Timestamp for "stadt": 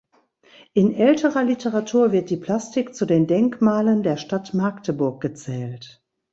4.17-4.51